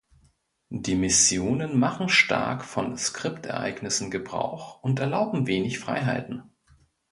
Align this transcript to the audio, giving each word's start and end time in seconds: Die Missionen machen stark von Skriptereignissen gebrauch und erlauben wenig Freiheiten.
Die 0.71 0.95
Missionen 0.95 1.77
machen 1.77 2.09
stark 2.09 2.65
von 2.65 2.97
Skriptereignissen 2.97 4.09
gebrauch 4.09 4.81
und 4.81 4.99
erlauben 4.99 5.45
wenig 5.45 5.77
Freiheiten. 5.77 6.41